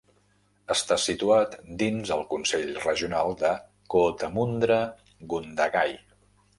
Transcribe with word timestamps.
Està 0.75 0.95
situat 1.03 1.53
dins 1.83 2.13
el 2.17 2.25
Consell 2.33 2.73
Regional 2.87 3.39
de 3.45 3.55
Cootamundra-Gundagai. 3.97 5.99